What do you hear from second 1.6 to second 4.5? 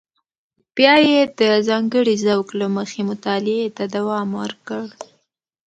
ځانګړي ذوق له مخې مطالعه ته دوام